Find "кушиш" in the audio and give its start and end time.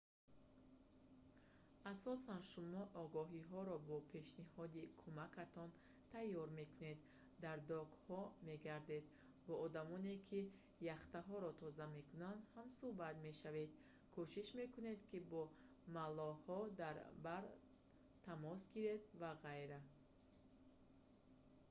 14.15-14.47